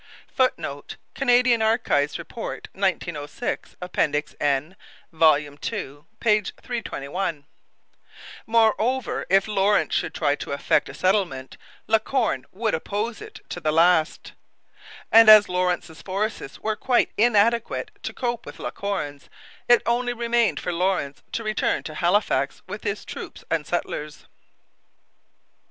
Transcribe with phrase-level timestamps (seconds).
[0.33, 4.75] [Footnote: Canadian Archives Report, 1906, Appendix N,
[5.11, 5.37] vol.
[5.37, 5.75] ii, p.
[6.41, 7.45] 321.]
[8.47, 13.59] Moreover, if Lawrence should try to effect a settlement, La Corne would oppose it to
[13.59, 14.33] the last.
[15.11, 19.29] And as Lawrence's forces were quite inadequate to cope with La Corne's,
[19.69, 24.25] it only remained for Lawrence to return to Halifax with his troops and settlers.